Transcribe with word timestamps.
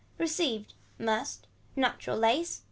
Received. 0.17 0.73
Must. 0.97 1.45
Natural 1.75 2.17
lace. 2.17 2.59